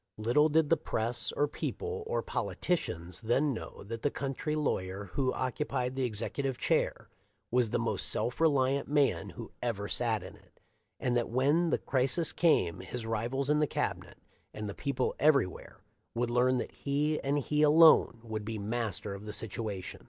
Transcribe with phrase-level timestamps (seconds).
[0.17, 5.31] Little did the press, or people, or politicians then know that the country lawyer who
[5.31, 7.11] occupied the executive chair
[7.51, 10.59] was the most self reliant man who ever sat in it,
[10.99, 14.17] and that when the crisis came his rivals in the Cabinet,
[14.55, 15.83] and the people everywhere,
[16.15, 19.99] would learn that he and he alone would be master of the situation.